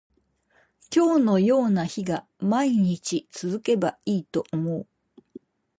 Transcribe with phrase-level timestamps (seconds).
[0.91, 4.87] 今日のような日が毎日続けばいいと思う